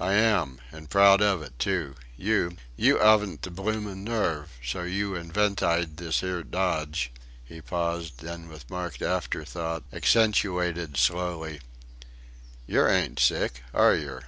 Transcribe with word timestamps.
"I 0.00 0.14
am... 0.14 0.60
an' 0.72 0.88
proud 0.88 1.20
of 1.22 1.40
it, 1.40 1.56
too. 1.56 1.94
You! 2.16 2.56
You 2.76 2.98
'aven't 2.98 3.42
the 3.42 3.50
bloomin' 3.52 4.02
nerve 4.02 4.48
so 4.60 4.82
you 4.82 5.12
inventyd 5.14 5.98
this 5.98 6.20
'ere 6.24 6.42
dodge...." 6.42 7.12
He 7.44 7.60
paused; 7.60 8.18
then 8.18 8.48
with 8.48 8.68
marked 8.68 9.02
afterthought 9.02 9.84
accentuated 9.92 10.96
slowly: 10.96 11.60
"Yer 12.66 12.88
ain't 12.88 13.20
sick 13.20 13.62
are 13.72 13.94
yer?" 13.94 14.24